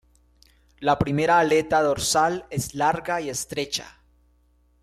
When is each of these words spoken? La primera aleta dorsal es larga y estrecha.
La 0.89 0.97
primera 0.97 1.37
aleta 1.41 1.79
dorsal 1.83 2.47
es 2.49 2.73
larga 2.73 3.21
y 3.21 3.29
estrecha. 3.29 4.01